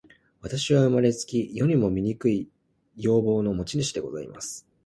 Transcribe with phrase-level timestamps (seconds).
[0.41, 2.49] 私は生れつき、世にも醜い
[2.97, 4.67] 容貌の持主でございます。